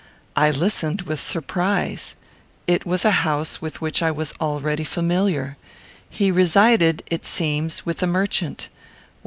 I 0.35 0.49
listened 0.49 1.03
with 1.03 1.19
surprise. 1.19 2.15
It 2.65 2.87
was 2.87 3.05
a 3.05 3.11
house 3.21 3.61
with 3.61 3.81
which 3.81 4.01
I 4.01 4.09
was 4.09 4.33
already 4.41 4.83
familiar. 4.83 5.57
He 6.09 6.31
resided, 6.31 7.03
it 7.11 7.23
seems, 7.23 7.85
with 7.85 8.01
a 8.01 8.07
merchant. 8.07 8.69